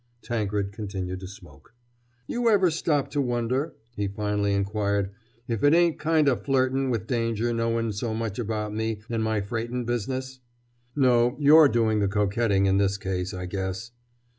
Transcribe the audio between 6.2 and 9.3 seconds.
o' flirtin' with danger knowin' so much about me and